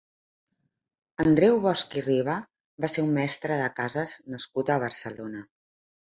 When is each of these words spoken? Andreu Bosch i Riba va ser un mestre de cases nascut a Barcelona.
Andreu 1.23 1.59
Bosch 1.65 1.91
i 1.99 2.01
Riba 2.05 2.37
va 2.85 2.89
ser 2.93 3.03
un 3.07 3.11
mestre 3.17 3.59
de 3.59 3.67
cases 3.81 4.15
nascut 4.37 4.71
a 4.71 4.79
Barcelona. 4.85 5.43